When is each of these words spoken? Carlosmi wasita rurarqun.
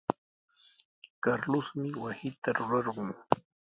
Carlosmi 1.23 1.89
wasita 2.03 2.49
rurarqun. 2.57 3.09